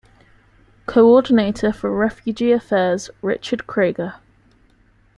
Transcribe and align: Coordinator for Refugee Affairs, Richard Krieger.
Coordinator 0.87 1.71
for 1.71 1.91
Refugee 1.95 2.51
Affairs, 2.51 3.11
Richard 3.21 3.67
Krieger. 3.67 4.15